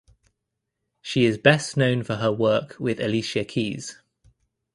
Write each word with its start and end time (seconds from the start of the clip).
She 1.03 1.25
is 1.25 1.37
best 1.37 1.77
known 1.77 2.01
for 2.03 2.15
her 2.15 2.31
work 2.31 2.75
with 2.79 2.99
Alicia 2.99 3.45
Keys. 3.45 3.99